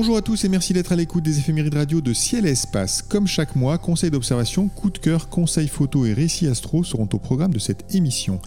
[0.00, 3.02] Bonjour à tous et merci d'être à l'écoute des éphémérides radio de Ciel et Espace.
[3.02, 7.18] Comme chaque mois, conseils d'observation, coup de cœur, conseils photo et récits astro seront au
[7.18, 8.40] programme de cette émission.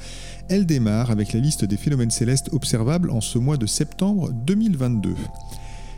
[0.49, 5.13] Elle démarre avec la liste des phénomènes célestes observables en ce mois de septembre 2022.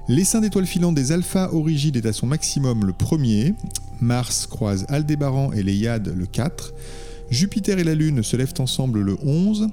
[0.09, 3.53] L'essaim d'étoiles filantes des Alpha Origide est à son maximum le 1er.
[4.01, 6.73] Mars croise Aldébaran et les Yades le 4.
[7.29, 9.69] Jupiter et la Lune se lèvent ensemble le 11.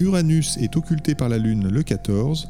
[0.00, 2.48] Uranus est occulté par la Lune le 14.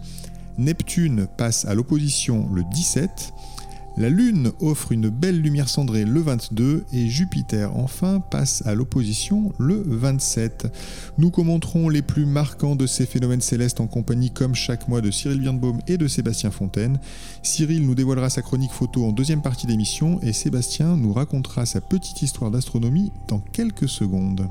[0.59, 3.33] Neptune passe à l'opposition le 17,
[3.99, 9.55] la Lune offre une belle lumière cendrée le 22 et Jupiter enfin passe à l'opposition
[9.59, 10.67] le 27.
[11.17, 15.11] Nous commenterons les plus marquants de ces phénomènes célestes en compagnie comme chaque mois de
[15.11, 17.01] Cyril Birnbaum et de Sébastien Fontaine.
[17.43, 21.81] Cyril nous dévoilera sa chronique photo en deuxième partie d'émission et Sébastien nous racontera sa
[21.81, 24.47] petite histoire d'astronomie dans quelques secondes.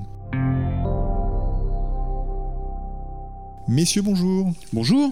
[3.68, 4.52] Messieurs, bonjour.
[4.74, 5.12] Bonjour.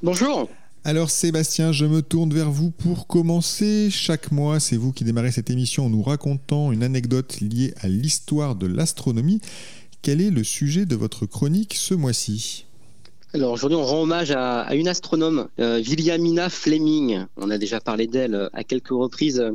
[0.00, 0.48] Bonjour.
[0.84, 3.88] Alors Sébastien, je me tourne vers vous pour commencer.
[3.90, 7.88] Chaque mois, c'est vous qui démarrez cette émission en nous racontant une anecdote liée à
[7.88, 9.40] l'histoire de l'astronomie.
[10.00, 12.66] Quel est le sujet de votre chronique ce mois-ci?
[13.34, 17.26] Alors aujourd'hui, on rend hommage à, une astronome, euh, Williamina Fleming.
[17.36, 19.52] On a déjà parlé d'elle euh, à quelques reprises euh,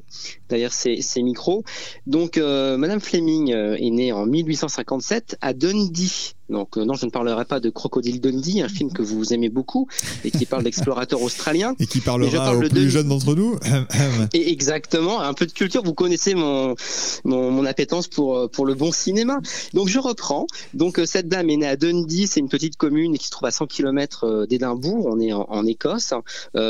[0.47, 1.63] derrière ces, micros.
[2.05, 7.45] Donc, Madame Fleming est née en 1857 à Dundee, donc euh, non, je ne parlerai
[7.45, 9.87] pas de Crocodile Dundee, un film que vous aimez beaucoup
[10.23, 11.73] et qui parle d'explorateurs australiens.
[11.79, 13.57] Et qui parlera aux plus jeunes d'entre nous.
[14.33, 15.83] et exactement, un peu de culture.
[15.83, 16.75] Vous connaissez mon,
[17.23, 19.39] mon, appétence pour euh, pour le bon cinéma.
[19.73, 20.47] Donc je reprends.
[20.73, 23.47] Donc euh, cette dame est née à Dundee, c'est une petite commune qui se trouve
[23.47, 25.07] à 100 km d'Édimbourg.
[25.09, 26.13] On est en, Écosse.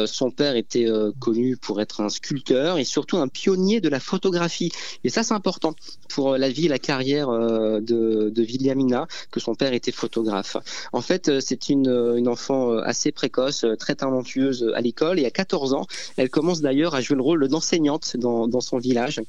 [0.06, 0.86] son père était
[1.20, 4.72] connu pour être un sculpteur et surtout un pionnier de la photographie.
[5.04, 5.74] Et ça c'est important
[6.10, 7.82] pour la vie et la carrière de,
[8.30, 10.58] de Williamina que son père était photographe.
[10.92, 15.20] En fait, euh, c'est une, euh, une enfant euh, assez précoce, très talentueuse à l'école
[15.20, 15.86] et à 14 ans,
[16.18, 19.22] elle commence d'ailleurs à jouer le rôle d'enseignante dans, dans son village.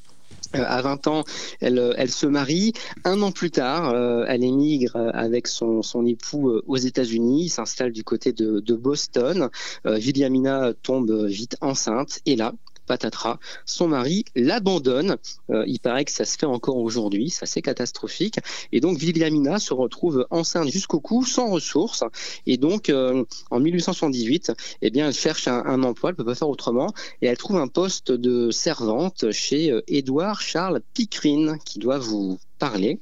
[0.52, 1.24] à 20 ans,
[1.60, 2.72] elle, elle, se marie.
[3.04, 3.94] Un an plus tard,
[4.28, 9.48] elle émigre avec son, son époux aux États-Unis, s'installe du côté de, de Boston.
[9.84, 12.52] Williamina tombe vite enceinte et là,
[12.86, 15.16] patatras, son mari l'abandonne.
[15.50, 18.38] Euh, il paraît que ça se fait encore aujourd'hui, ça c'est catastrophique.
[18.72, 22.04] Et donc Williamina se retrouve enceinte jusqu'au cou, sans ressources.
[22.46, 24.52] Et donc euh, en 1878,
[24.82, 26.92] eh bien, elle cherche un, emploi, elle peut pas faire autrement,
[27.22, 32.38] et elle trouve un poste de servante chez euh, Édouard Charles Pickering, qui doit vous
[32.64, 32.98] parler.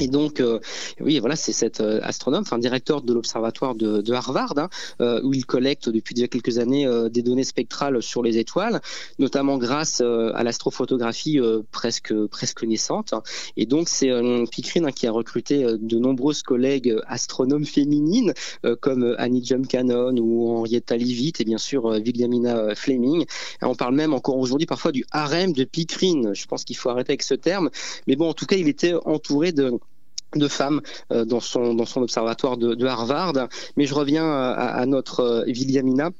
[0.00, 0.60] Et donc, euh,
[0.98, 4.70] oui, voilà, c'est cet euh, astronome, enfin directeur de l'observatoire de, Harvard, hein,
[5.02, 8.80] euh, où il collecte depuis déjà quelques années des données spectrales sur les étoiles,
[9.18, 11.38] notamment grâce à l'astrophotographie
[11.70, 13.12] presque presque naissante.
[13.56, 14.10] Et donc, c'est
[14.50, 18.32] Pickering hein, qui a recruté de nombreuses collègues astronomes féminines
[18.80, 23.24] comme Annie Jump Cannon ou Henrietta Leavitt et bien sûr Williamina Fleming.
[23.62, 26.34] on parle même encore aujourd'hui parfois du harem de Pickering.
[26.34, 27.70] Je pense qu'il faut arrêter avec ce terme,
[28.06, 30.80] mais bon, en tout cas, il était entouré de femmes
[31.12, 33.48] euh, dans son dans son observatoire de, Harvard.
[33.76, 36.10] Mais je reviens à, notre euh, Williamina.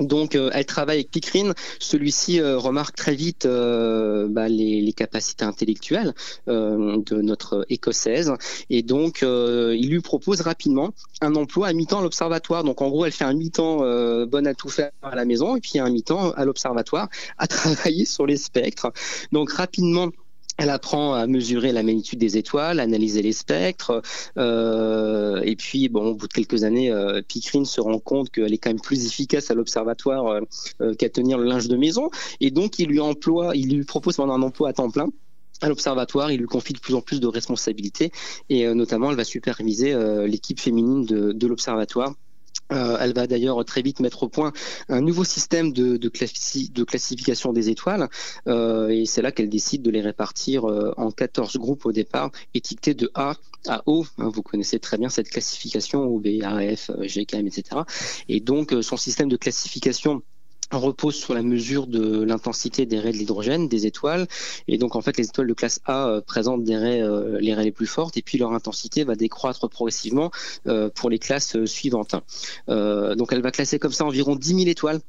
[0.00, 1.52] Donc, euh, elle travaille avec Pickering.
[1.78, 6.14] Celui-ci remarque très vite bah, les, capacités intellectuelles
[6.48, 8.32] de notre écossaise,
[8.70, 12.64] et donc il lui propose rapidement un emploi à mi-temps à l'observatoire.
[12.64, 13.78] Donc, en gros, elle fait un mi-temps
[14.26, 17.08] bonne à tout faire à la maison, et puis un mi-temps à l'observatoire
[17.38, 18.92] à travailler sur les spectres.
[19.30, 20.10] Donc, rapidement
[20.56, 24.02] elle apprend à mesurer la magnitude des étoiles, analyser les spectres,
[24.38, 28.58] euh, et puis bon, au bout de quelques années, euh, se rend compte qu'elle est
[28.58, 30.40] quand même plus efficace à l'observatoire euh,
[30.80, 34.16] euh, qu'à tenir le linge de maison, et donc il lui emploie, il lui propose
[34.16, 35.08] pendant un emploi à temps plein
[35.60, 38.10] à l'observatoire, il lui confie de plus en plus de responsabilités,
[38.50, 39.94] et notamment elle va superviser
[40.26, 42.12] l'équipe féminine de l'observatoire
[42.72, 44.52] euh, elle va d'ailleurs très vite mettre au point
[44.88, 48.08] un nouveau système de, classification des étoiles
[48.46, 52.30] euh, et c'est là qu'elle décide de les répartir euh, en 14 groupes au départ,
[52.54, 53.36] étiquetés de A
[53.68, 54.04] à O.
[54.18, 57.82] Hein, vous connaissez très bien cette classification O, B, A, F, G, K, etc.
[58.28, 60.22] Et donc son système de classification
[60.76, 64.26] repose sur la mesure de l'intensité des raies de l'hydrogène des étoiles
[64.68, 67.72] et donc en fait les étoiles de classe A euh, présentent euh, les raies les
[67.72, 70.30] plus fortes et puis leur intensité va décroître progressivement
[70.66, 72.14] euh, pour les classes suivantes.
[72.68, 75.00] donc elle va classer comme ça environ 10 000 étoiles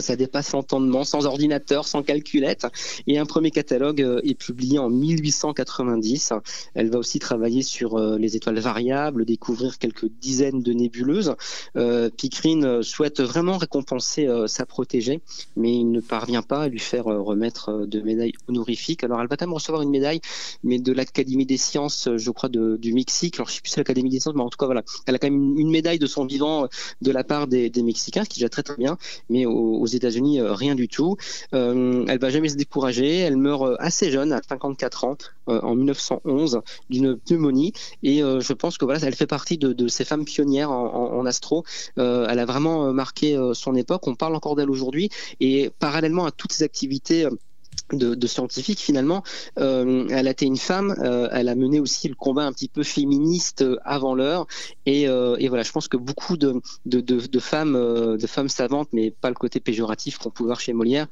[0.00, 2.66] ça dépasse l'entendement, sans ordinateur, sans calculette.
[3.06, 6.32] Et un premier catalogue euh, est publié en 1890.
[6.74, 11.34] Elle va aussi travailler sur euh, les étoiles variables, découvrir quelques dizaines de nébuleuses.
[12.16, 15.20] Picrine souhaite vraiment récompenser sa protégée,
[15.56, 19.04] mais il ne parvient pas à lui faire remettre de médailles honorifiques.
[19.04, 20.20] Alors elle va quand même recevoir une médaille,
[20.62, 23.36] mais de l'Académie des sciences, je crois, du Mexique.
[23.36, 25.14] Alors je ne sais plus si l'Académie des sciences, mais en tout cas voilà, elle
[25.14, 26.68] a quand même une médaille de son vivant
[27.00, 28.98] de la part des, Mexicains, ce qui est déjà très très bien.
[29.28, 31.16] Mais au aux États-Unis, euh, rien du tout.
[31.54, 33.18] Euh, elle va jamais se décourager.
[33.18, 35.16] Elle meurt euh, assez jeune, à 54 ans,
[35.46, 37.72] en 1911, d'une pneumonie.
[38.02, 41.64] Et je pense que voilà, elle fait partie de, ces femmes pionnières en, astro.
[41.96, 44.06] elle a vraiment marqué son époque.
[44.06, 45.10] On parle encore d'elle aujourd'hui.
[45.40, 47.26] Et parallèlement à toutes ces activités
[47.92, 49.22] de, de scientifique finalement.
[49.58, 52.68] Euh, elle a été une femme, euh, elle a mené aussi le combat un petit
[52.68, 54.46] peu féministe euh, avant l'heure.
[54.86, 55.06] Et,
[55.48, 56.60] voilà, je pense que beaucoup de,
[57.40, 61.06] femmes, de femmes savantes, mais pas le côté péjoratif qu'on peut voir chez Molière,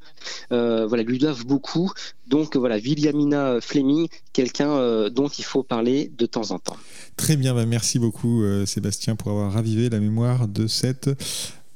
[0.50, 1.90] voilà, lui doivent beaucoup.
[2.26, 6.76] Donc voilà, Williamina Fleming, quelqu'un dont il faut parler de temps en temps.
[7.16, 11.10] Très bien, bah merci beaucoup Sébastien pour avoir ravivé la mémoire de cette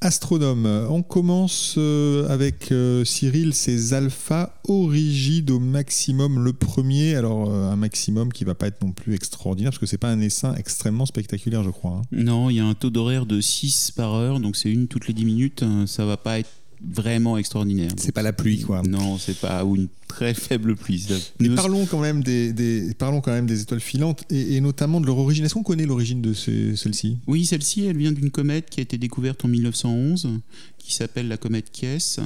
[0.04, 6.42] Astronome, on commence euh, avec euh, Cyril, ses alphas origides au maximum.
[6.42, 9.86] Le premier, alors euh, un maximum qui va pas être non plus extraordinaire parce que
[9.86, 12.00] c'est pas un essaim extrêmement spectaculaire, je crois.
[12.00, 12.02] Hein.
[12.10, 15.06] Non, il y a un taux d'horaire de 6 par heure, donc c'est une toutes
[15.06, 15.64] les 10 minutes.
[15.86, 16.50] Ça va pas être
[16.84, 17.90] vraiment extraordinaire.
[17.96, 18.82] C'est pas la pluie, quoi.
[18.82, 21.06] Non, c'est pas ou une très faible pluie.
[21.40, 25.18] Mais parlons quand même des, parlons quand même des étoiles filantes et, notamment de leur
[25.18, 25.44] origine.
[25.44, 27.18] Est-ce qu'on connaît l'origine de celle-ci?
[27.26, 30.40] Oui, celle-ci, elle vient d'une comète qui a été découverte en 1911,
[30.78, 32.16] qui s'appelle la comète Kies.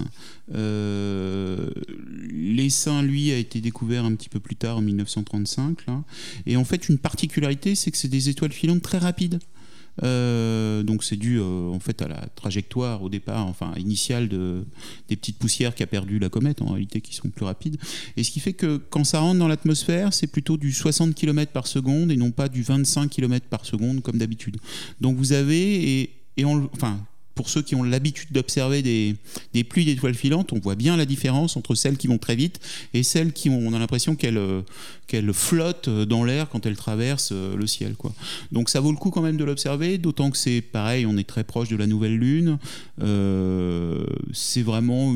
[0.55, 1.71] Euh,
[2.31, 5.79] L'essaim, lui, a été découvert un petit peu plus tard, en 1935.
[6.47, 9.39] Et en fait, une particularité, c'est que c'est des étoiles filantes très rapides.
[10.03, 14.65] Euh, donc c'est dû euh, en fait à la trajectoire au départ, enfin initiale de,
[15.09, 17.79] des petites poussières qu'a perdu la comète en réalité qui sont plus rapides.
[18.17, 21.53] Et ce qui fait que quand ça rentre dans l'atmosphère, c'est plutôt du 60 km
[21.53, 24.59] par seconde et non pas du 25 km par seconde comme d'habitude.
[25.01, 26.01] Donc vous avez
[26.37, 26.99] et, enfin
[27.37, 31.57] pour ceux qui ont l'habitude d'observer des, pluies d'étoiles filantes, on voit bien la différence
[31.57, 32.59] entre celles qui vont très vite
[32.95, 37.67] et celles qui ont, l'impression qu'elles euh, flottent dans l'air quand elles traversent euh, le
[37.67, 37.95] ciel.
[38.53, 41.29] Donc ça vaut le coup quand même de l'observer, d'autant que c'est pareil, on est
[41.29, 42.59] très proche de la nouvelle lune.
[43.03, 45.15] Euh, c'est vraiment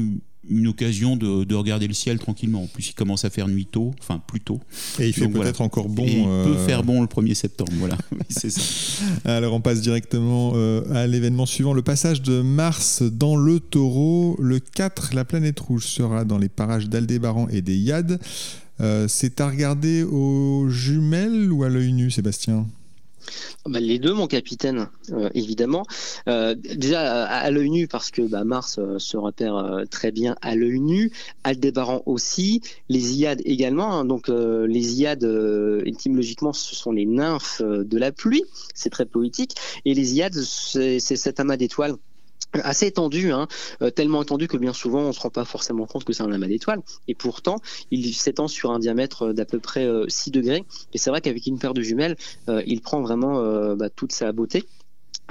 [0.51, 2.65] une occasion de, regarder le ciel tranquillement.
[2.65, 4.61] En plus, il commence à faire nuit tôt, enfin plus tôt.
[4.99, 6.07] Et il fait peut-être encore bon.
[6.07, 7.97] il peut euh, faire bon le 1er septembre, voilà.
[8.29, 8.61] c'est ça.
[9.25, 14.37] Alors, on passe directement euh, à l'événement suivant, le passage de Mars dans le taureau.
[14.41, 18.21] Le 4, la planète rouge sera dans les parages d'Aldébaran et des Yad.
[18.81, 22.67] Euh, c'est à regarder aux jumelles ou à l'œil nu, Sébastien?
[23.67, 25.85] Bah, les deux, mon capitaine, euh, évidemment.
[26.29, 30.57] Euh, déjà à, l'œil nu, parce que bah, Mars euh, se repère très bien à
[30.57, 31.13] l'œil nu,
[31.45, 33.93] Aldébaran aussi, les Iades également.
[33.93, 34.05] Hein.
[34.05, 38.45] donc les Iades, étymologiquement, ce sont les nymphes de la pluie,
[38.75, 39.55] c'est très poétique.
[39.85, 41.97] Et les Iades, c'est cet amas d'étoiles
[42.55, 43.47] assez étendu, hein,
[43.83, 46.23] euh, tellement étendu que bien souvent on ne se rend pas forcément compte que c'est
[46.23, 46.81] un amas d'étoiles.
[47.09, 47.57] Et pourtant,
[47.91, 50.65] il s'étend sur un diamètre d'à peu près 6 euh, degrés.
[50.93, 52.17] Et c'est vrai qu'avec une paire de jumelles,
[52.49, 53.21] euh, il prend vraiment
[53.75, 54.65] bah, toute sa beauté.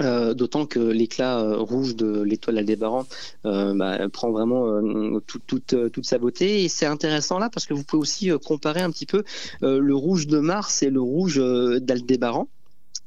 [0.00, 3.06] D'autant que l'éclat rouge de l'étoile Aldébaran
[3.44, 4.80] bah, prend vraiment
[5.26, 6.64] toute sa beauté.
[6.64, 9.24] Et c'est intéressant là parce que vous pouvez aussi comparer un petit peu
[9.60, 12.48] le rouge de Mars et le rouge d'Aldébaran.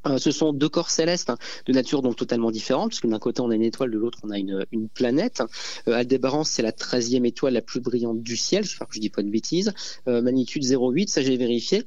[0.07, 3.19] Euh, ce sont deux corps célestes hein, de nature donc totalement différente, parce que d'un
[3.19, 5.41] côté on a une étoile, de l'autre on a une, planète.
[5.87, 6.03] Euh,
[6.43, 9.29] c'est la 13e étoile la plus brillante du ciel, j'espère que je dis pas de
[9.29, 9.73] bêtises.
[10.07, 11.85] Euh, magnitude 0,8, ça j'ai vérifié.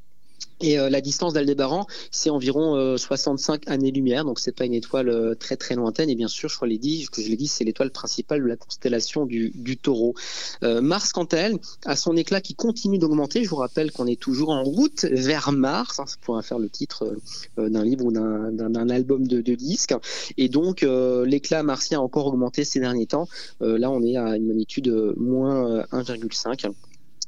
[0.60, 5.10] Et euh, la distance d'Aldébaran, c'est environ 65 euh, années-lumière, donc c'est pas une étoile
[5.10, 6.08] euh, très très lointaine.
[6.08, 8.56] Et bien sûr, je l'ai dit, que je l'ai dit, c'est l'étoile principale de la
[8.56, 10.14] constellation du, Taureau.
[10.62, 13.44] Mars, quant à elle, a son éclat qui continue d'augmenter.
[13.44, 16.00] Je vous rappelle qu'on est toujours en route vers Mars.
[16.00, 17.16] Hein, ça pourrait faire le titre
[17.58, 19.94] d'un livre ou d'un album de, de disques.
[20.38, 20.86] Et donc,
[21.26, 23.28] l'éclat martien a encore augmenté ces derniers temps.
[23.60, 26.72] là, on est à une magnitude moins 1,5.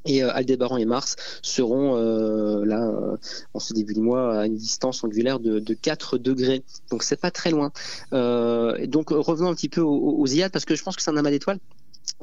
[0.04, 3.16] Et euh, Aldébaran et Mars seront euh, là euh,
[3.54, 6.62] en ce début de mois à une distance angulaire de, de 4 degrés.
[6.90, 7.72] Donc c'est pas très loin.
[8.12, 11.16] donc revenons un petit peu aux, aux, Iades parce que je pense que c'est un
[11.16, 11.58] amas d'étoiles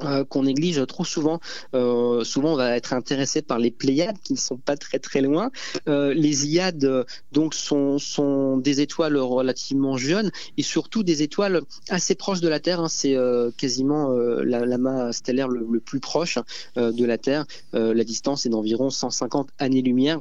[0.02, 1.40] euh, qu'on néglige trop souvent.
[1.74, 5.22] Euh, souvent, on va être intéressé par les Pléiades qui ne sont pas très très
[5.22, 5.50] loin.
[5.88, 12.14] Euh, les Iades donc sont, sont des étoiles relativement jeunes et surtout des étoiles assez
[12.14, 12.80] proches de la Terre.
[12.80, 12.88] Hein.
[12.88, 13.16] C'est
[13.56, 16.38] quasiment l'amas stellaire le, le, plus proche
[16.76, 17.46] de la Terre.
[17.72, 20.20] la distance est d'environ 150 années-lumière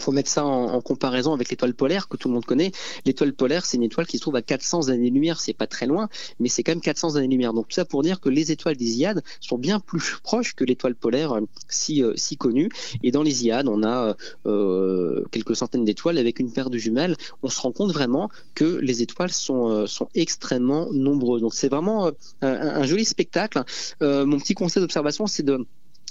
[0.00, 2.72] faut mettre ça en, comparaison avec l'étoile polaire que tout le monde connaît.
[3.04, 5.40] L'étoile polaire, c'est une étoile qui se trouve à 400 années-lumière.
[5.40, 7.52] C'est pas très loin, mais c'est quand même 400 années-lumière.
[7.52, 10.64] Donc tout ça pour dire que les étoiles des Iades sont bien plus proches que
[10.64, 12.70] l'étoile polaire euh, si, euh, si connue.
[13.02, 14.16] Et dans les Iades, on a
[14.46, 17.16] euh, quelques centaines d'étoiles avec une paire de jumelles.
[17.42, 21.42] On se rend compte vraiment que les étoiles sont, sont extrêmement nombreuses.
[21.42, 22.10] Donc c'est vraiment
[22.42, 23.62] un, joli spectacle.
[24.00, 25.66] mon petit conseil d'observation, c'est de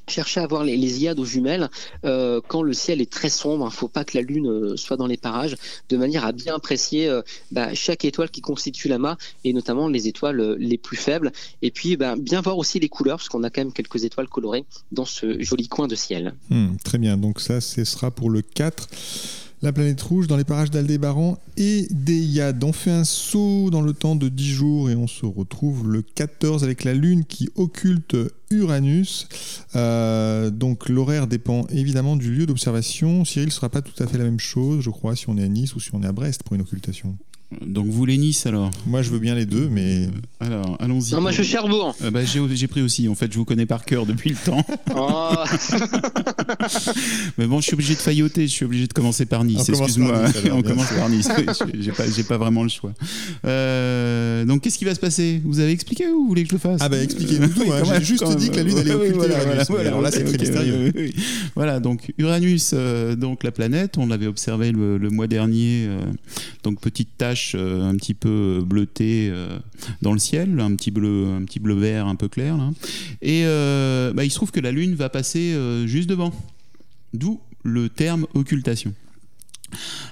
[0.09, 1.69] chercher à voir les, les aux jumelles
[2.03, 3.65] euh, quand le ciel est très sombre.
[3.65, 5.55] Il ne faut pas que la lune euh, soit dans les parages,
[5.89, 10.07] de manière à bien apprécier euh, bah, chaque étoile qui constitue l'amas et notamment les
[10.07, 11.31] étoiles les plus faibles.
[11.61, 14.27] Et puis bah, bien voir aussi les couleurs, parce qu'on a quand même quelques étoiles
[14.27, 16.33] colorées dans ce joli coin de ciel.
[16.49, 18.87] Hmm, très bien, donc ça, ce sera pour le 4
[19.61, 22.63] la planète rouge dans les parages d'Aldébaran et d'Eyad.
[22.63, 26.01] On fait un saut dans le temps de 10 jours et on se retrouve le
[26.01, 28.15] 14 avec la Lune qui occulte
[28.51, 29.27] Uranus.
[29.75, 33.25] Euh, donc l'horaire dépend évidemment du lieu d'observation.
[33.25, 35.43] Cyril ne sera pas tout à fait la même chose, je crois, si on est
[35.43, 37.17] à Nice ou si on est à Brest pour une occultation.
[37.65, 40.05] Donc vous les Nice alors Moi je veux bien les deux, mais.
[40.05, 41.13] Euh, alors allons-y.
[41.13, 41.95] Non, moi je suis Cherbourg.
[42.03, 44.65] Euh, bah, j'ai pris aussi, en fait je vous connais par cœur depuis le temps.
[44.95, 45.31] Oh.
[47.37, 50.23] mais bon, je suis obligé de failloter, je suis obligé de commencer par Nice, excuse-moi.
[50.51, 51.29] On commence par Nice,
[51.79, 52.91] j'ai pas, pas vraiment le choix.
[53.45, 55.41] Euh, donc qu'est-ce qui va se passer?
[55.45, 56.81] Vous avez expliqué ou vous voulez que je le fasse?
[56.81, 57.83] Ah bah expliquez-nous tout, hein.
[57.99, 59.67] j'ai juste dit que la Lune allait occulter voilà, Uranus.
[59.69, 60.93] Voilà, alors là c'est très mystérieux.
[61.55, 62.73] Voilà, donc Uranus,
[63.17, 65.87] donc la planète, on l'avait observé le, le, mois dernier,
[66.63, 69.59] donc petite tâche euh, un petit peu bleuté euh,
[70.01, 72.57] dans le ciel, un petit bleu, un petit bleu vert un peu clair.
[73.21, 75.55] Et euh, bah, il se trouve que la Lune va passer
[75.85, 76.33] juste devant.
[77.13, 78.93] D'où le terme occultation.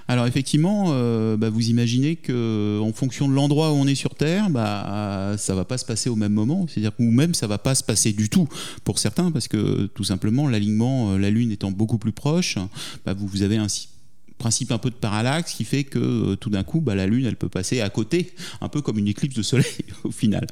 [0.08, 0.92] Alors effectivement,
[1.38, 5.56] bah, vous imaginez que en fonction de l'endroit où on est sur Terre, bah, ça
[5.56, 8.14] va pas se passer au même moment, c'est-à-dire ou même ça va pas se passer
[8.14, 8.48] du tout
[8.84, 12.58] pour certains, parce que tout simplement l'alignement, la Lune étant beaucoup plus proche,
[13.06, 13.90] bah, vous, vous avez ainsi
[14.38, 17.26] principe un peu de parallaxe qui fait que euh, tout d'un coup, bah, la Lune,
[17.26, 19.66] elle peut passer à côté, un peu comme une éclipse de soleil
[20.04, 20.46] au final.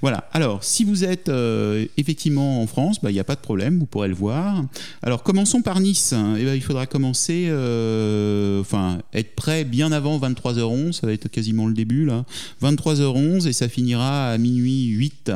[0.00, 0.28] Voilà.
[0.32, 3.78] Alors, si vous êtes euh, effectivement en France, bah, il n'y a pas de problème,
[3.78, 4.64] vous pourrez le voir.
[5.02, 6.14] Alors, commençons par Nice.
[6.38, 11.28] Eh ben, il faudra commencer, euh, enfin, être prêt bien avant 23h11, ça va être
[11.28, 12.24] quasiment le début là.
[12.62, 15.32] 23h11 et ça finira à minuit 8,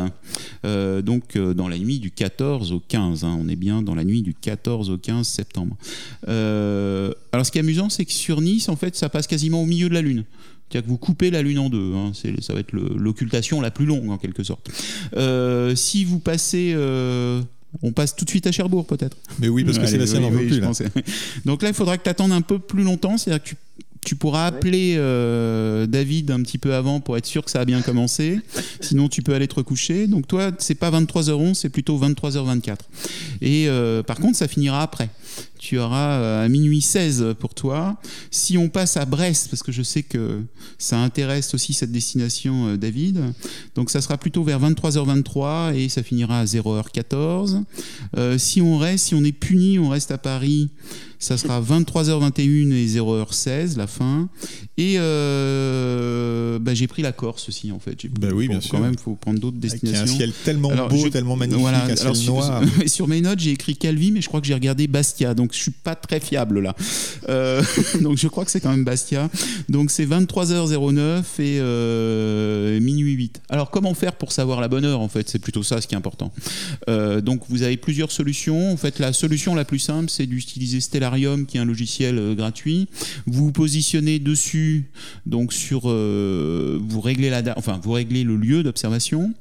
[1.03, 3.25] donc dans la nuit du 14 au 15.
[3.25, 3.39] Hein.
[3.41, 5.77] on est bien dans la nuit du 14 au 15 septembre.
[6.27, 9.67] alors, ce qui est amusant, c'est que sur Nice, en fait, ça passe quasiment au
[9.67, 10.25] milieu de la Lune.
[10.69, 11.95] C'est-à-dire que vous coupez la Lune en deux.
[11.95, 12.13] Hein.
[12.41, 14.69] ça va être l'occultation la plus longue, en quelque sorte.
[15.17, 16.73] Euh, si vous passez.
[16.75, 17.41] Euh,
[17.83, 19.17] on passe tout de suite à Cherbourg, peut-être.
[19.39, 20.61] Mais oui, parce que c'est la scène oui, plus.
[21.45, 23.19] Donc là, il faudra que tu attendes un peu plus longtemps.
[23.19, 23.55] C'est-à-dire que
[24.03, 27.65] tu pourras appeler euh, David un petit peu avant pour être sûr que ça a
[27.65, 28.41] bien commencé.
[28.81, 30.07] Sinon, tu peux aller te recoucher.
[30.07, 32.77] Donc, toi, c'est pas 23h11, c'est plutôt 23h24.
[33.43, 33.69] Et
[34.07, 35.11] par contre, ça finira après
[35.67, 37.97] tu auras euh, à minuit 16 pour toi.
[38.31, 40.43] Si on passe à Brest, parce que je sais que
[40.79, 43.21] ça intéresse aussi cette destination, euh, David,
[43.75, 47.65] donc ça sera plutôt vers 23h23 et ça finira à 0h14.
[48.17, 50.71] Euh, si on reste, si on est puni, on reste à Paris,
[51.19, 54.29] ça sera 23h21 et 0h16 la fin.
[54.79, 54.99] Et
[56.61, 58.07] bah, j'ai pris la Corse aussi en fait.
[58.21, 58.71] Bah oui, bien sûr.
[58.71, 60.05] Quand même, faut prendre d'autres destinations.
[60.05, 62.63] Il y a un ciel tellement beau, tellement magnifique, voilà, un ciel noir.
[62.63, 65.56] Sur, sur mes notes, j'ai écrit Calvi, mais je crois que j'ai regardé Bastia, donc
[65.57, 66.75] je suis pas très fiable là.
[67.29, 67.63] Euh,
[68.01, 69.31] donc je crois que c'est quand même Bastia.
[69.69, 73.43] Donc c'est 23h09 et euh, minuit 8.
[73.49, 75.29] Alors comment faire pour savoir la bonne heure en fait?
[75.29, 76.33] C'est plutôt ça ce qui est important.
[76.89, 78.73] Euh, donc vous avez plusieurs solutions.
[78.73, 82.89] En fait la solution la plus simple c'est d'utiliser Stellarium qui est un logiciel gratuit.
[83.27, 84.91] Vous vous positionnez dessus
[85.25, 89.33] donc sur vous réglez la enfin vous réglez le lieu d'observation.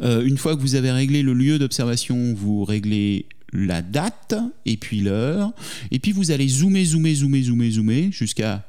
[0.00, 4.34] une fois que vous avez réglé le lieu d'observation, vous réglez la date
[4.66, 5.52] et puis l'heure.
[5.90, 8.66] Et puis vous allez zoomer, zoomer, zoomer, zoomer, zoomer jusqu'à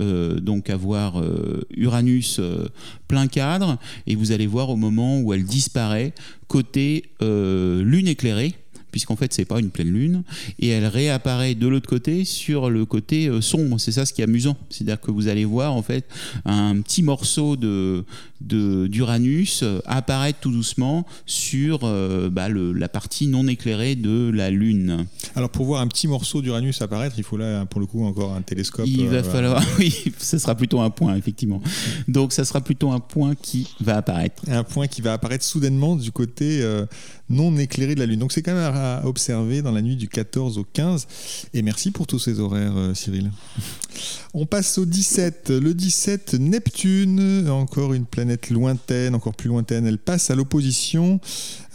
[0.00, 2.66] euh, donc avoir euh, Uranus euh,
[3.06, 6.12] plein cadre et vous allez voir au moment où elle disparaît
[6.48, 8.54] côté lune éclairée
[8.94, 10.22] puisqu'en fait c'est pas une pleine lune,
[10.60, 13.80] et elle réapparaît de l'autre côté sur le côté euh, sombre.
[13.80, 16.06] C'est ça ce qui est amusant, c'est-à-dire que vous allez voir en fait
[16.44, 18.04] un petit morceau de
[18.46, 21.80] d'Uranus apparaître tout doucement sur
[22.30, 25.06] bah, la partie non éclairée de la Lune.
[25.34, 28.34] Alors pour voir un petit morceau d'Uranus apparaître, il faut là pour le coup encore
[28.34, 28.86] un télescope.
[28.86, 31.60] Il va falloir, oui, ce sera plutôt un point effectivement.
[32.08, 34.42] Donc ça sera plutôt un point qui va apparaître.
[34.48, 36.86] Un point qui va apparaître soudainement du côté euh,
[37.28, 38.20] non éclairé de la Lune.
[38.20, 41.06] Donc c'est quand même à observer dans la nuit du 14 au 15.
[41.52, 43.30] Et merci pour tous ces horaires, euh, Cyril.
[44.34, 45.50] On passe au 17.
[45.50, 49.86] Le 17, Neptune, encore une planète lointaine, encore plus lointaine.
[49.86, 51.20] Elle passe à l'opposition.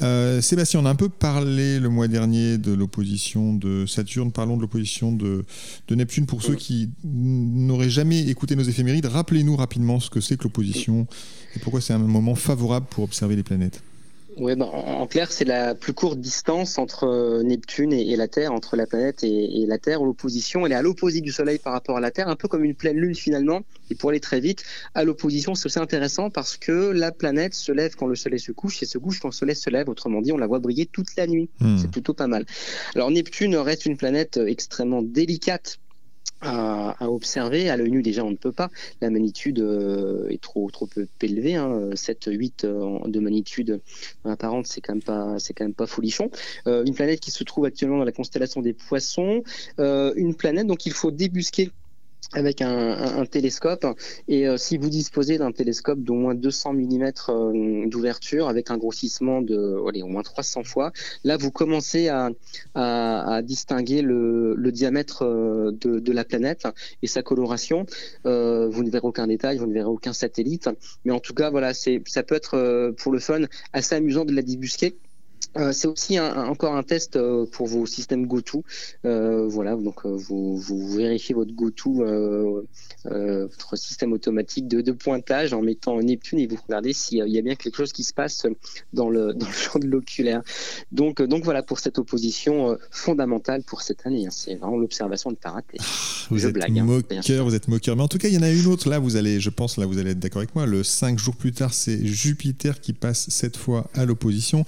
[0.01, 4.31] Euh, Sébastien, on a un peu parlé le mois dernier de l'opposition de Saturne.
[4.31, 5.45] Parlons de l'opposition de,
[5.88, 6.25] de, Neptune.
[6.25, 11.07] Pour ceux qui n'auraient jamais écouté nos éphémérides, rappelez-nous rapidement ce que c'est que l'opposition
[11.55, 13.81] et pourquoi c'est un moment favorable pour observer les planètes.
[14.39, 18.53] Ouais, ben, en clair, c'est la plus courte distance entre euh, Neptune et, la Terre,
[18.53, 20.01] entre la planète et, la Terre.
[20.01, 22.63] L'opposition, elle est à l'opposé du Soleil par rapport à la Terre, un peu comme
[22.63, 23.62] une pleine lune finalement.
[23.91, 24.63] Et pour aller très vite,
[24.96, 28.53] à l'opposition, c'est aussi intéressant parce que la planète se lève quand le Soleil se
[28.53, 29.89] couche et se couche quand le Soleil se lève.
[29.89, 31.50] Autrement dit, on la voit briller toute la nuit.
[31.60, 31.77] Hmm.
[31.77, 32.46] C'est plutôt pas mal.
[32.96, 35.79] Alors Neptune reste une planète extrêmement délicate
[36.41, 37.69] à, observer.
[37.69, 38.69] À l'œil nu, déjà, on ne peut pas.
[39.01, 41.55] La magnitude euh, est trop trop peu élevée.
[41.55, 41.91] Hein.
[41.96, 43.81] 7, 8 euh, de magnitude
[44.25, 46.29] apparente, c'est quand même pas c'est quand même pas folichon.
[46.67, 49.43] Euh, une planète qui se trouve actuellement dans la constellation des Poissons.
[49.77, 51.72] une planète donc il faut débusquer
[52.33, 53.86] avec un, télescope.
[54.27, 58.77] Et euh, si vous disposez d'un télescope d'au moins 200 mm euh, d'ouverture, avec un
[58.77, 60.91] grossissement de allez, au moins 300 fois,
[61.24, 62.29] là vous commencez à,
[63.43, 66.67] distinguer le, diamètre euh, de, de, la planète
[67.01, 67.86] et sa coloration.
[68.25, 68.29] vous
[68.83, 70.69] ne verrez aucun détail, vous ne verrez aucun satellite,
[71.05, 73.41] mais en tout cas voilà, ça peut être pour le fun
[73.74, 74.95] assez amusant de la débusquer.
[75.58, 78.63] Euh, c'est aussi un, encore un test euh, pour vos systèmes GoTo.
[79.05, 82.05] Euh, voilà, donc vous, vous, vérifiez votre GoTo,
[83.03, 87.41] votre système automatique de, de, pointage en mettant Neptune et vous regardez s'il y a
[87.41, 88.46] bien quelque chose qui se passe
[88.93, 90.41] dans le, dans le champ de l'oculaire.
[90.91, 94.27] Donc, donc voilà pour cette opposition fondamentale pour cette année.
[94.27, 94.31] Hein.
[94.31, 95.77] C'est vraiment l'observation de pas rater.
[96.29, 97.96] Vous êtes blague, hein, moqueur, vous êtes moqueur.
[97.96, 98.88] Mais en tout cas, il y en a une autre.
[98.89, 100.65] Là, vous allez, je pense, là, vous allez être d'accord avec moi.
[100.65, 104.63] Le 5 jours plus tard, c'est Jupiter qui passe cette fois à l'opposition.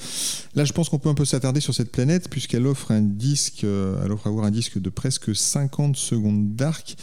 [0.65, 4.01] Je pense qu'on peut un peu s'attarder sur cette planète puisqu'elle offre un disque, euh,
[4.03, 6.95] elle offre à un disque de presque 50 secondes d'arc.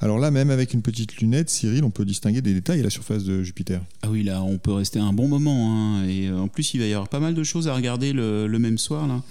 [0.00, 2.90] Alors là, même avec une petite lunette, Cyril, on peut distinguer des détails à la
[2.90, 3.80] surface de Jupiter.
[4.02, 5.72] Ah oui, là, on peut rester un bon moment.
[5.72, 6.06] Hein.
[6.08, 8.46] Et euh, en plus, il va y avoir pas mal de choses à regarder le,
[8.46, 9.06] le même soir.
[9.06, 9.22] Là.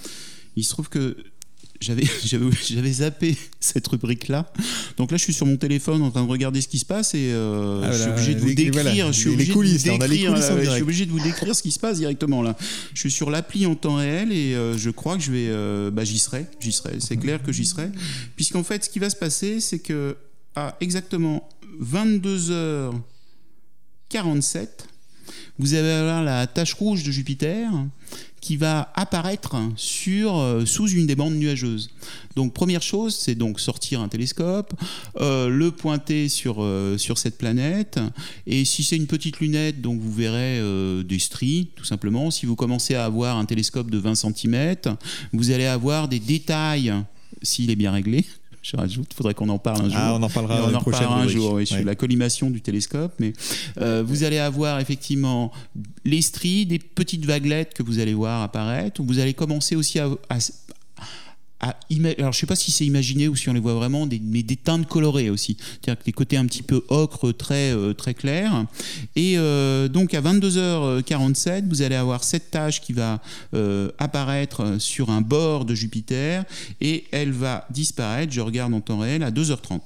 [0.56, 1.18] Il se trouve que
[1.84, 2.04] j'avais,
[2.64, 4.52] j'avais, zappé cette rubrique-là.
[4.98, 7.14] Donc là, je suis sur mon téléphone en train de regarder ce qui se passe
[7.14, 9.12] et euh, ah, je suis obligé de vous décrire.
[9.12, 10.36] je suis obligé de vous décrire.
[10.36, 12.56] je suis obligé de vous décrire ce qui se passe directement là.
[12.94, 15.92] Je suis sur l'appli en temps réel et euh, je crois que je vais, euh,
[15.92, 17.00] bah, j'y serai, j'y serai.
[17.00, 17.90] C'est clair que j'y serai,
[18.36, 20.16] puisqu'en fait, ce qui va se passer, c'est que
[20.56, 21.50] à exactement
[21.82, 24.68] 22h47,
[25.60, 27.70] vous allez avoir la tache rouge de Jupiter
[28.44, 31.90] qui va apparaître sur, euh, sous une des bandes nuageuses.
[32.36, 34.74] Donc première chose, c'est donc sortir un télescope,
[35.22, 38.02] euh, le pointer sur, euh, sur cette planète,
[38.46, 40.60] et si c'est une petite lunette, donc vous verrez
[41.06, 42.32] des stries, tout simplement.
[42.32, 44.76] Si vous commencez à avoir un télescope de 20 cm,
[45.32, 46.94] vous allez avoir des détails,
[47.42, 48.26] s'il est bien réglé,
[48.64, 49.08] je rajoute.
[49.12, 49.98] Il faudrait qu'on en parle un jour.
[49.98, 53.14] Ah, on en parlera, on en reparlera un jour oui, sur la collimation du télescope.
[53.20, 53.34] Mais
[53.80, 55.52] euh, vous allez avoir effectivement
[56.06, 59.04] les stries, des petites vaguelettes que vous allez voir apparaître.
[59.04, 60.38] Vous allez commencer aussi à, à,
[62.18, 64.56] alors je sais pas si c'est imaginé ou si on les voit vraiment, mais des
[64.56, 68.66] teintes colorées aussi, c'est-à-dire des côtés un petit peu ocre très euh, très clairs.
[69.16, 73.22] Et euh, donc à 22h47, vous allez avoir cette tache qui va
[73.54, 76.44] euh, apparaître sur un bord de Jupiter
[76.82, 78.34] et elle va disparaître.
[78.34, 79.82] Je regarde en temps réel à 2h30.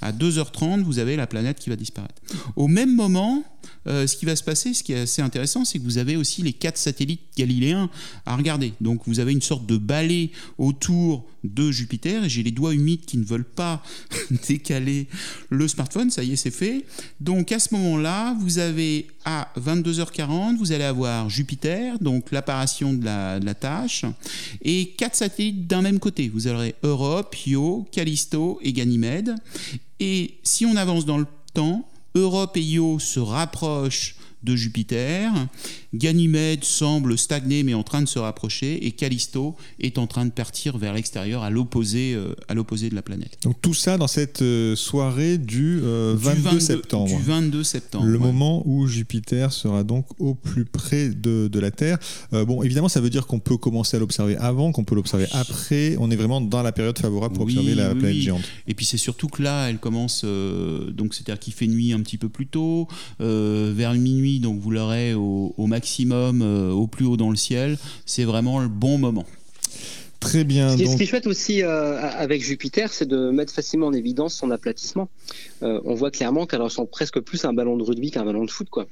[0.00, 2.14] À 2h30, vous avez la planète qui va disparaître.
[2.56, 3.44] Au même moment,
[3.86, 6.16] euh, ce qui va se passer, ce qui est assez intéressant, c'est que vous avez
[6.16, 7.90] aussi les quatre satellites galiléens
[8.26, 8.72] à regarder.
[8.80, 13.16] Donc vous avez une sorte de balai autour de Jupiter j'ai les doigts humides qui
[13.18, 13.82] ne veulent pas
[14.48, 15.06] décaler
[15.50, 16.10] le smartphone.
[16.10, 16.84] Ça y est, c'est fait.
[17.20, 23.04] Donc à ce moment-là, vous avez à 22h40, vous allez avoir Jupiter, donc l'apparition de
[23.04, 24.04] la, de tâche,
[24.62, 26.28] et quatre satellites d'un même côté.
[26.28, 29.34] Vous aurez Europe, Io, Callisto et Ganymède.
[30.00, 31.88] Et si on avance dans le temps,
[32.18, 35.32] Europe et Io se rapprochent de Jupiter.
[35.94, 40.30] Ganymède semble stagner mais en train de se rapprocher et Callisto est en train de
[40.30, 43.38] partir vers l'extérieur à l'opposé euh, à l'opposé de la planète.
[43.42, 47.16] Donc tout ça dans cette euh, soirée du, 22, septembre.
[47.16, 48.04] Du 22 septembre.
[48.04, 51.98] Le moment où Jupiter sera donc au plus près de, de la Terre.
[52.32, 55.96] bon, évidemment, ça veut dire qu'on peut commencer à l'observer avant, qu'on peut l'observer après.
[55.98, 58.42] On est vraiment dans la période favorable pour observer la planète géante.
[58.66, 62.18] Et puis c'est surtout que là, elle commence, donc c'est-à-dire qu'il fait nuit un petit
[62.18, 67.16] peu plus tôt, vers minuit, donc vous l'aurez au, au maximum euh, au plus haut
[67.16, 69.24] dans le ciel, c'est vraiment le bon moment.
[70.20, 70.76] Très bien.
[70.76, 74.50] Ce qui, est chouette aussi euh, avec Jupiter, c'est de mettre facilement en évidence son
[74.50, 75.08] aplatissement.
[75.62, 78.44] Euh, on voit clairement qu'elle ressemble presque plus à un ballon de rugby qu'un ballon
[78.44, 78.86] de foot, quoi.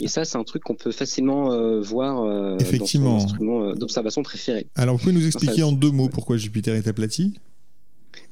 [0.00, 3.12] Et ça, c'est un truc qu'on peut facilement voir Effectivement.
[3.12, 4.68] dans son instrument d'observation préféré.
[4.74, 7.34] Alors, vous pouvez nous expliquer en deux mots pourquoi Jupiter est aplati?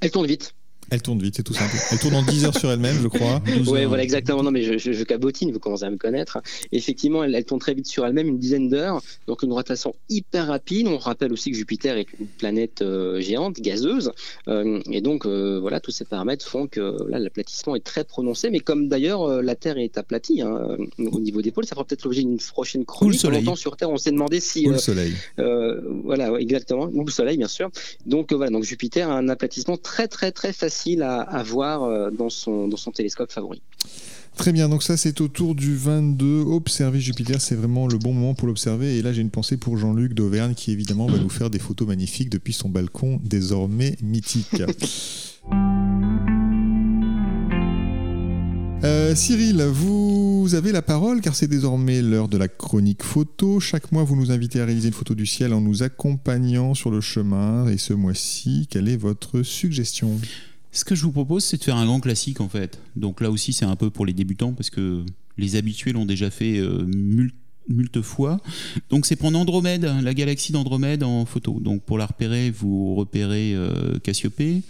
[0.00, 0.54] Elle tourne vite.
[0.90, 1.76] Elle tourne vite, c'est tout simple.
[1.92, 3.42] Elle tourne en 10 heures sur elle-même, je crois.
[3.66, 4.42] Oui, voilà, exactement.
[4.42, 6.38] Non, mais je, je, cabotine, vous commencez à me connaître.
[6.72, 9.02] Effectivement, elle, tourne très vite sur elle-même, une dizaine d'heures.
[9.26, 10.86] Donc, une rotation hyper rapide.
[10.86, 14.12] On rappelle aussi que Jupiter est une planète euh, géante, gazeuse.
[14.48, 18.48] Euh, et donc, euh, voilà, tous ces paramètres font que là, l'aplatissement est très prononcé.
[18.48, 22.04] Mais comme d'ailleurs, la Terre est aplatie hein, au niveau des pôles, ça fera peut-être
[22.04, 23.22] l'objet d'une prochaine chronique.
[23.24, 24.66] Ou le Longtemps sur Terre, on s'est demandé si.
[24.66, 25.12] Ou le Soleil.
[25.36, 26.88] voilà, exactement.
[26.92, 27.70] Ou le Soleil, bien sûr.
[28.06, 32.10] Donc, voilà, donc Jupiter a un aplatissement très, très, très facile à, à voir euh,
[32.10, 33.62] dans son, dans son télescope favori.
[34.36, 36.42] Très bien, donc ça c'est autour du 22.
[36.42, 38.96] Observer Jupiter, c'est vraiment le bon moment pour l'observer.
[38.96, 41.88] Et là j'ai une pensée pour Jean-Luc d'Auvergne qui évidemment va nous faire des photos
[41.88, 44.62] magnifiques depuis son balcon désormais mythique.
[48.84, 53.58] Euh, Cyril, vous avez la parole car c'est désormais l'heure de la chronique photo.
[53.58, 56.92] Chaque mois, vous nous invitez à réaliser une photo du ciel en nous accompagnant sur
[56.92, 57.66] le chemin.
[57.66, 60.20] Et ce mois-ci, quelle est votre suggestion?
[60.72, 62.80] Ce que je vous propose, c'est de faire un grand classique en fait.
[62.96, 65.04] Donc là aussi, c'est un peu pour les débutants parce que
[65.36, 66.84] les habitués l'ont déjà fait euh,
[67.68, 68.40] multe fois.
[68.90, 71.58] Donc c'est prendre Andromède, la galaxie d'Andromède en photo.
[71.60, 74.62] Donc pour la repérer, vous repérez euh, Cassiopée.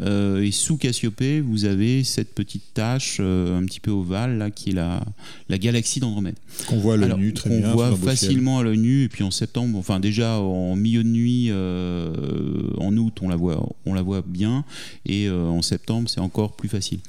[0.00, 4.50] Euh, et sous Cassiopée, vous avez cette petite tache euh, un petit peu ovale là,
[4.50, 5.04] qui est la,
[5.48, 6.36] la galaxie d'Andromède.
[6.68, 7.70] Qu'on voit à l'œil nu très bien.
[7.70, 9.04] On voit facilement à l'œil nu.
[9.04, 13.68] Et puis en septembre, enfin déjà en milieu de nuit, en août, on la voit,
[13.86, 14.64] on la voit bien.
[15.04, 17.00] Et en septembre, c'est encore plus facile.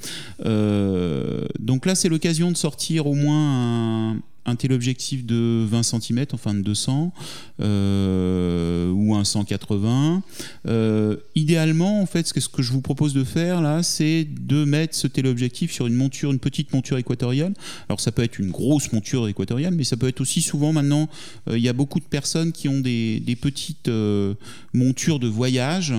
[1.58, 6.54] donc là, c'est l'occasion de sortir au moins un, un téléobjectif de 20 cm, enfin
[6.54, 7.12] de 200,
[7.60, 10.22] euh, ou un 180.
[10.66, 14.94] Euh, idéalement, en fait, ce que, je vous propose de faire là, c'est de mettre
[14.94, 17.52] ce téléobjectif sur une monture, une petite monture équatoriale.
[17.88, 21.08] Alors ça peut être une grosse monture équatoriale, mais ça peut être aussi souvent maintenant,
[21.48, 23.90] euh, il y a beaucoup de personnes qui ont des, des petites
[24.72, 25.94] montures de voyage,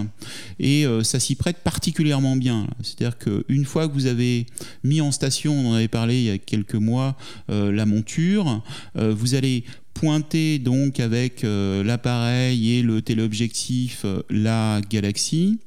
[0.60, 2.68] et ça s'y prête particulièrement bien.
[2.82, 4.46] C'est-à-dire qu'une fois que vous avez
[4.84, 7.16] mis en station, on en avait parlé il y a quelques mois,
[7.48, 9.64] la monture, euh, vous allez
[9.94, 15.60] pointer donc avec euh, l'appareil et le téléobjectif euh, la galaxie.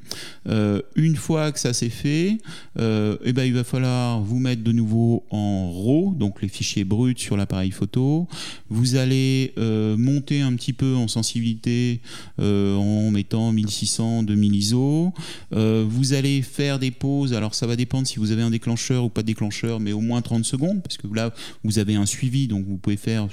[0.48, 2.38] Euh, une fois que ça c'est fait,
[2.79, 7.14] eh ben, il va falloir vous mettre de nouveau en RAW, donc les fichiers bruts
[7.16, 8.29] sur l'appareil photo.
[8.68, 12.00] Vous allez monter un petit peu en sensibilité
[12.38, 15.12] en mettant 1600, 2000 ISO.
[15.53, 19.09] vous allez faire des pauses, alors ça va dépendre si vous avez un déclencheur ou
[19.09, 22.48] pas de déclencheur, mais au moins 30 secondes, parce que là vous avez un suivi,
[22.48, 23.29] donc vous pouvez faire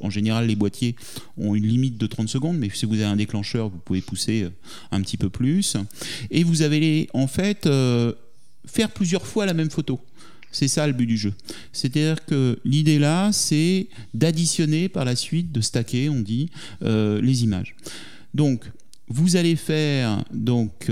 [0.00, 0.96] en général les boîtiers
[1.36, 4.42] ont une limite de 30 secondes, mais si vous avez un déclencheur, vous pouvez pousser
[4.42, 4.50] euh,
[4.90, 5.76] un petit peu plus.
[6.30, 8.12] Et vous allez en fait euh,
[8.66, 10.00] faire plusieurs fois la même photo.
[10.52, 11.34] C'est ça le but du jeu.
[11.72, 16.48] C'est-à-dire que l'idée là, c'est d'additionner par la suite, de stacker, on dit,
[16.82, 17.74] euh, les images.
[18.32, 18.64] Donc,
[19.08, 20.90] vous allez faire donc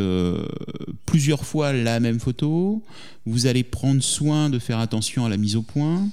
[1.04, 2.84] plusieurs fois la même photo.
[3.26, 6.08] Vous allez prendre soin de faire attention à la mise au point.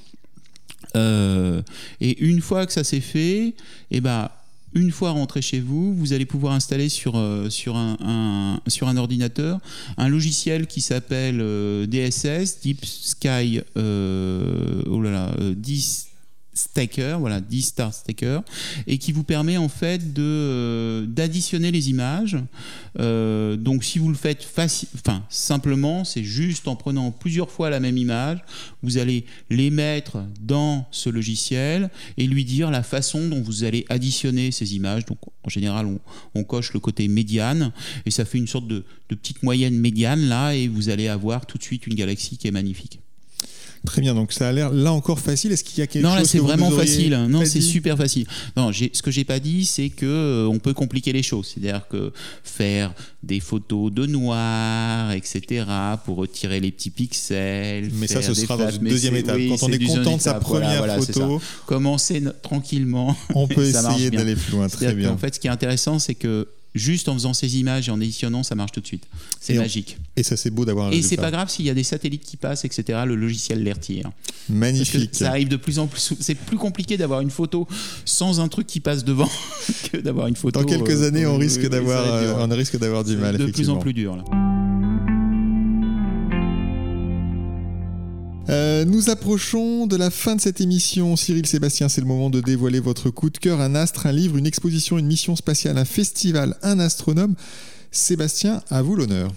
[0.96, 1.62] Euh,
[2.00, 3.54] et une fois que ça s'est fait,
[3.92, 4.30] eh ben,
[4.74, 9.60] une fois rentré chez vous, vous allez pouvoir installer sur, euh, un, ordinateur
[9.98, 16.11] un logiciel qui s'appelle euh, DSS, Deep Sky oh là là, 10
[16.54, 18.42] Stacker, voilà, 10 star stacker,
[18.86, 22.38] et qui vous permet en fait de euh, d'additionner les images.
[23.00, 27.80] Euh, donc si vous le faites enfin simplement, c'est juste en prenant plusieurs fois la
[27.80, 28.40] même image,
[28.84, 33.86] vous allez les mettre dans ce logiciel et lui dire la façon dont vous allez
[33.90, 35.06] additionner ces images.
[35.06, 35.88] Donc en général,
[36.36, 37.72] on, coche le côté médiane
[38.06, 41.46] et ça fait une sorte de, de petite moyenne médiane là, et vous allez avoir
[41.46, 43.00] tout de suite une galaxie qui est magnifique.
[43.86, 45.52] Très bien, donc ça a l'air là encore facile.
[45.52, 47.16] Est-ce qu'il y a quelque non, chose là c'est vraiment facile.
[47.30, 48.28] Non, c'est super facile.
[48.56, 51.52] Non, ce que j'ai pas dit, c'est que euh, on peut compliquer les choses.
[51.54, 52.14] C'est-à-dire que
[52.44, 55.66] faire des photos de noir, etc.,
[56.06, 57.90] pour retirer les petits pixels.
[57.96, 59.38] Mais ça, ce sera dans une deuxième étape.
[59.38, 60.44] oui, Quand on est content de sa étape.
[60.44, 63.16] Première voilà, photo, Commencer tranquillement.
[63.34, 64.68] on peut essayer d'aller plus loin.
[64.68, 65.10] Très bien.
[65.10, 68.00] qu'en fait, ce qui est intéressant, c'est que juste en faisant ces images et en
[68.00, 69.04] éditionnant, ça marche tout de suite.
[69.40, 69.98] C'est on- magique.
[70.16, 72.38] Et ça, c'est beau d'avoir Et c'est pas grave s'il y a des satellites qui
[72.38, 73.00] passent, etc.
[73.06, 74.12] Le logiciel les retire.
[74.50, 75.10] Magnifique.
[75.14, 76.14] ça arrive de plus en plus.
[76.20, 77.68] C'est plus compliqué d'avoir une photo
[78.06, 79.30] sans un truc qui passe devant
[79.92, 80.60] que d'avoir une photo.
[80.60, 83.18] Dans quelques euh, années, on oui, risque oui, d'avoir, euh, on risque d'avoir du C'est
[83.18, 83.38] mal.
[83.38, 84.16] De plus en plus dur.
[84.16, 84.24] Là.
[88.52, 91.16] Euh, nous approchons de la fin de cette émission.
[91.16, 93.62] Cyril Sébastien, c'est le moment de dévoiler votre coup de cœur.
[93.62, 97.36] Un astre, un livre, une exposition, une mission spatiale, un festival, un astronome.
[97.92, 99.32] Sébastien, à vous l'honneur.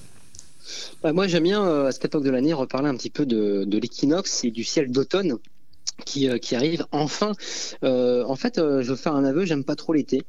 [1.02, 3.64] Bah, moi, j'aime bien, euh, à cette époque de l'année, reparler un petit peu de,
[3.64, 5.36] de l'équinoxe et du ciel d'automne.
[6.04, 7.32] Qui, euh, qui arrive enfin.
[7.84, 10.22] Euh, en fait, euh, je veux faire un aveu, j'aime pas trop l'été.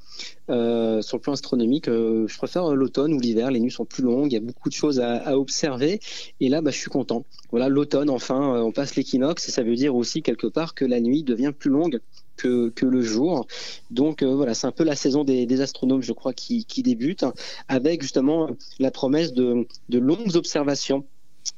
[0.49, 3.49] Euh, sur le plan astronomique, euh, je préfère l'automne ou l'hiver.
[3.49, 5.99] Les nuits sont plus longues, il y a beaucoup de choses à, à observer.
[6.39, 7.25] Et là, bah, je suis content.
[7.49, 10.85] Voilà, l'automne, enfin, euh, on passe l'équinoxe et ça veut dire aussi quelque part que
[10.85, 11.99] la nuit devient plus longue
[12.37, 13.47] que, que le jour.
[13.89, 17.25] Donc voilà, c'est un peu la saison des, des astronomes, je crois, qui, qui débute,
[17.67, 21.05] avec justement la promesse de, de longues observations.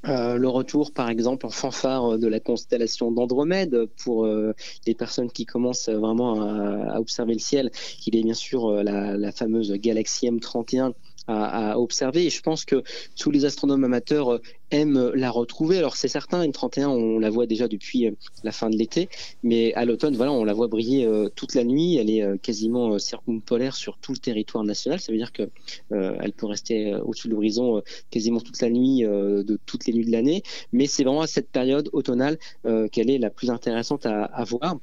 [0.07, 4.53] Euh, le retour, par exemple, en fanfare de la constellation d'Andromède pour euh,
[4.85, 7.71] les personnes qui commencent vraiment à, observer le ciel.
[8.05, 10.93] Il est bien sûr euh, la, la fameuse galaxie M31
[11.27, 12.25] à, à observer.
[12.25, 12.83] Et je pense que
[13.17, 15.77] tous les astronomes amateurs euh, aiment la retrouver.
[15.77, 18.11] Alors c'est certain, M31, on la voit déjà depuis euh,
[18.43, 19.09] la fin de l'été,
[19.43, 21.97] mais à l'automne, voilà, on la voit briller euh, toute la nuit.
[21.97, 24.99] Elle est quasiment circumpolaire sur tout le territoire national.
[24.99, 25.49] Ça veut dire que
[25.91, 30.11] elle peut rester au-dessus de l'horizon quasiment toute la nuit de toutes les nuits de
[30.11, 30.43] l'année.
[30.71, 32.37] Mais c'est vraiment à cette période automnale
[32.91, 34.77] qu'elle est la plus intéressante à, à voir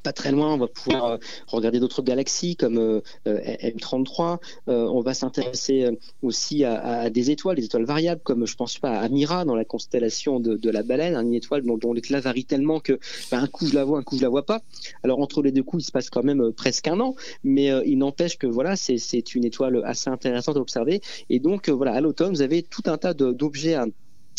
[0.00, 4.38] pas très loin, on va pouvoir euh, regarder d'autres galaxies comme euh, euh, M33.
[4.68, 5.88] Euh, on va s'intéresser
[6.22, 9.64] aussi à, des étoiles, des étoiles variables, comme je pense pas à Mira dans la
[9.64, 12.98] constellation de, la baleine, une étoile dont, l'éclat varie tellement que
[13.30, 14.60] ben, un coup je la vois, un coup je la vois pas.
[15.02, 17.98] Alors entre les deux coups, il se passe quand même presque un an, mais il
[17.98, 21.00] n'empêche que voilà, c'est une étoile assez intéressante à observer.
[21.30, 23.86] Et donc voilà, à l'automne, vous avez tout un tas d'objets à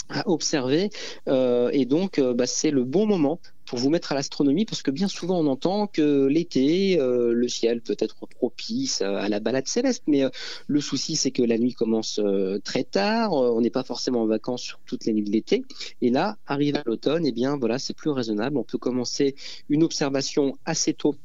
[0.10, 0.90] à observer
[1.28, 4.82] euh, et donc euh, bah, c'est le bon moment pour vous mettre à l'astronomie parce
[4.82, 9.40] que bien souvent on entend que l'été euh, le ciel peut être propice à la
[9.40, 10.30] balade céleste mais euh,
[10.68, 14.26] le souci c'est que la nuit commence euh, très tard on n'est pas forcément en
[14.26, 15.64] vacances sur toutes les nuits de l'été
[16.02, 18.58] et là arrive à l'automne et bien voilà c'est plus raisonnable.
[18.58, 19.36] On peut commencer
[19.70, 21.16] une observation assez tôt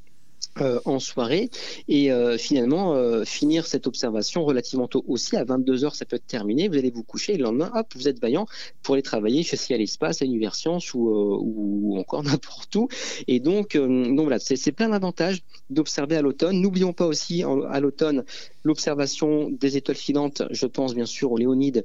[0.60, 1.50] euh, en soirée.
[1.88, 6.14] Et euh, finalement euh, finir cette observation relativement tôt aussi à 22 heures ça peut
[6.14, 6.68] être terminé.
[6.68, 8.46] Vous allez vous coucher et le lendemain hop vous êtes vaillant
[8.82, 12.88] pour aller travailler chez Ciel Espace à Universcience ou, ou encore n'importe où.
[13.26, 16.60] Et donc donc voilà c'est plein d'avantages d'observer à l'automne.
[16.60, 18.24] N'oublions pas aussi à l'automne
[18.62, 20.42] l'observation des étoiles filantes.
[20.52, 21.84] Je pense bien sûr aux Léonides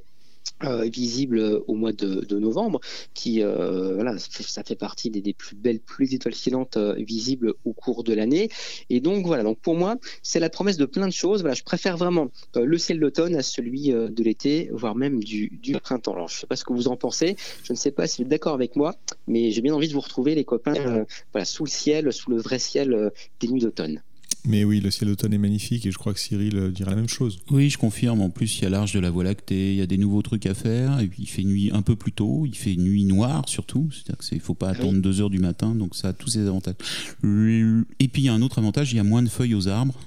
[0.62, 2.80] euh, visible au mois de, de novembre,
[3.14, 7.54] qui euh, voilà, ça fait, partie des, des plus belles pluies d'étoiles filantes euh, visibles
[7.64, 8.50] au cours de l'année.
[8.90, 11.40] Et donc voilà, donc pour moi, c'est la promesse de plein de choses.
[11.40, 15.22] Voilà, je préfère vraiment euh, le ciel d'automne à celui euh, de l'été, voire même
[15.22, 16.12] du, du printemps.
[16.12, 18.26] Alors je sais pas ce que vous en pensez, je ne sais pas si vous
[18.26, 18.94] êtes d'accord avec moi,
[19.26, 22.30] mais j'ai bien envie de vous retrouver les copains, euh, voilà, sous le ciel, sous
[22.30, 24.02] le vrai ciel euh, des nuits d'automne.
[24.44, 26.96] Mais oui, le ciel d'automne est magnifique et je crois que Cyril euh, dira la
[26.96, 27.40] même chose.
[27.50, 28.22] Oui, je confirme.
[28.22, 30.22] En plus, il y a l'arche de la Voie lactée, il y a des nouveaux
[30.22, 31.00] trucs à faire.
[31.00, 32.44] Et puis, il fait nuit un peu plus tôt.
[32.46, 33.88] Il fait nuit noire surtout.
[33.92, 35.74] C'est-à-dire qu'il ne faut pas attendre 2 heures du matin.
[35.74, 36.76] Donc, ça a tous ses avantages.
[37.22, 39.68] Et puis, il y a un autre avantage il y a moins de feuilles aux
[39.68, 39.98] arbres.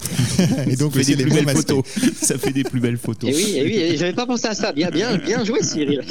[0.66, 1.84] Et donc ça fait des plus belles photos.
[2.14, 3.30] ça fait des plus belles photos.
[3.30, 4.72] Et oui, et oui, et j'avais pas pensé à ça.
[4.72, 6.02] Bien, bien, bien joué, Cyril.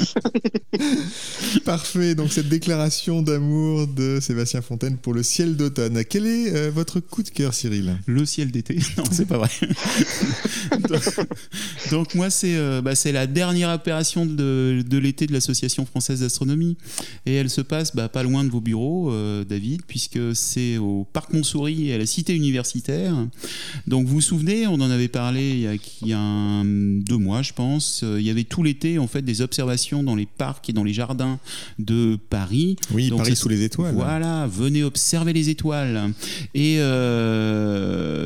[1.64, 6.04] Parfait, donc cette déclaration d'amour de Sébastien Fontaine pour le ciel d'automne.
[6.08, 7.69] Quel est euh, votre coup de cœur, Cyril?
[8.06, 9.48] Le ciel d'été Non, c'est pas vrai.
[10.88, 11.02] donc,
[11.90, 16.76] donc moi, c'est euh, bah, la dernière opération de, de l'été de l'Association française d'astronomie.
[17.26, 21.06] Et elle se passe bah, pas loin de vos bureaux, euh, David, puisque c'est au
[21.12, 23.14] Parc Montsouris, à la cité universitaire.
[23.86, 26.64] Donc vous vous souvenez, on en avait parlé il y a, il y a un-
[26.64, 28.02] deux mois, je pense.
[28.04, 30.84] Euh, Il y avait tout l'été, en fait, des observations dans les parcs et dans
[30.84, 31.38] les jardins
[31.78, 32.76] de Paris.
[32.92, 33.94] Oui, Donc, Paris sous les étoiles.
[33.94, 36.12] Voilà, venez observer les étoiles.
[36.54, 37.59] Et euh,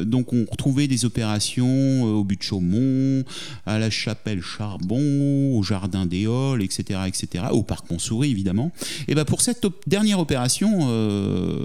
[0.05, 3.25] donc on retrouvait des opérations euh, au but de Chaumont,
[3.67, 8.73] à la chapelle Charbon, au jardin des Halles, etc., etc., au parc Montsouris évidemment.
[9.09, 11.59] Et bah pour cette op- dernière opération, euh,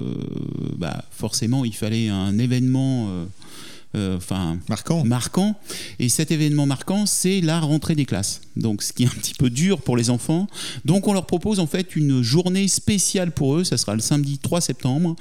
[0.77, 3.07] bah forcément il fallait un événement.
[3.09, 3.25] euh,
[4.17, 5.03] enfin marquant.
[5.03, 5.55] marquant.
[5.97, 8.41] Et cet événement marquant, c'est la rentrée des classes.
[8.55, 10.45] Donc, ce qui est un petit peu dur pour les enfants.
[10.85, 13.63] Donc, on leur propose en fait une journée spéciale pour eux.
[13.63, 15.15] Ça sera le samedi 3 septembre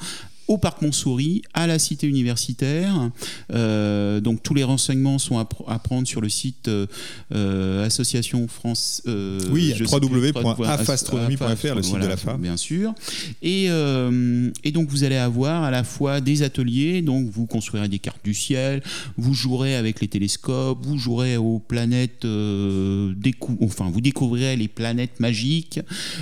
[0.48, 3.11] au Parc Montsouris, à la cité universitaire.
[3.52, 5.44] Euh, donc tous les renseignements sont à,
[5.78, 6.87] prendre sur le site euh,
[7.34, 9.02] euh, Association France.
[9.06, 12.38] oui, www.afastronomie.fr, le site de la FA.
[12.38, 12.94] Bien sûr.
[13.42, 17.98] Et, et, donc vous allez avoir à la fois des ateliers, donc vous construirez des
[17.98, 18.82] cartes du ciel,
[19.18, 25.80] vous jouerez avec les télescopes, vous jouerez aux planètes, enfin vous découvrirez les planètes magiques,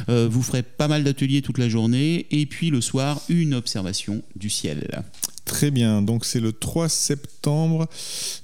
[0.09, 4.51] vous ferez pas mal d'ateliers toute la journée, et puis le soir, une observation du
[4.51, 5.05] ciel.
[5.45, 7.89] Très bien, donc c'est le 3 septembre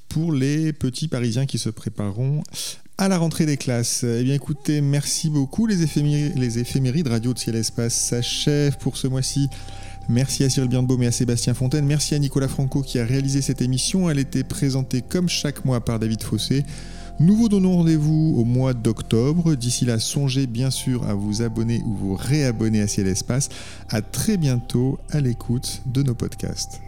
[0.08, 2.42] pour les petits Parisiens qui se prépareront
[2.98, 4.04] à la rentrée des classes.
[4.04, 5.66] Eh bien écoutez, merci beaucoup.
[5.66, 9.48] Les éphémérides, les éphémérides Radio de Ciel Espace s'achèvent pour ce mois-ci.
[10.08, 11.86] Merci à Cyril Birnbaum et à Sébastien Fontaine.
[11.86, 14.10] Merci à Nicolas Franco qui a réalisé cette émission.
[14.10, 16.64] Elle était présentée comme chaque mois par David Fossé.
[17.20, 19.54] Nous vous donnons rendez-vous au mois d'octobre.
[19.54, 23.48] D'ici là, songez bien sûr à vous abonner ou vous réabonner à Ciel Espace.
[23.88, 26.80] À très bientôt à l'écoute de nos podcasts.